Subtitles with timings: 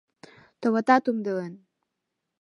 [0.61, 1.53] Товатат, умдылен!